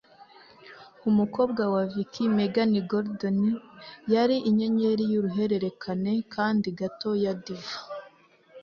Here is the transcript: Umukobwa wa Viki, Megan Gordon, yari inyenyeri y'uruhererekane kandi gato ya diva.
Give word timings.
Umukobwa 1.09 1.61
wa 1.73 1.83
Viki, 1.93 2.23
Megan 2.37 2.73
Gordon, 2.89 3.39
yari 4.13 4.35
inyenyeri 4.49 5.03
y'uruhererekane 5.11 6.13
kandi 6.33 6.67
gato 6.79 7.09
ya 7.23 7.33
diva. 7.43 7.77